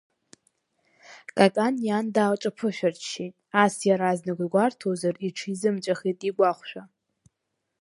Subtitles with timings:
[1.37, 6.83] Какан иан даалҿаԥышәарччеит, ас иаразнак дгәарҭозар, иҽизымҵәахит игәахәшәа.